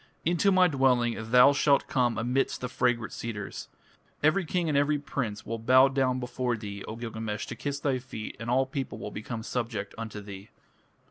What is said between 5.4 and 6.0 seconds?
will bow